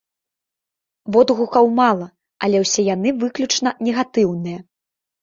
Водгукаў 1.17 1.69
мала, 1.81 2.07
але 2.49 2.65
ўсе 2.65 2.81
яны 2.95 3.09
выключна 3.23 3.79
негатыўныя. 3.87 4.69